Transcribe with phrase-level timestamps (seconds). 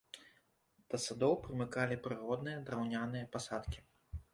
[0.93, 3.91] Да садоў прымыкалі прыродныя драўняныя пасадкі.